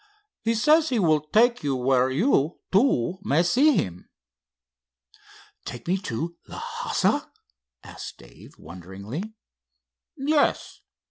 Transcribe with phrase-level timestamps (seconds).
[0.43, 4.09] He says he will take you where you, too, may see him."
[5.63, 7.29] "Take me into Lhassa?"
[7.83, 9.35] asked Dave, wonderingly.
[10.17, 10.81] "Yes.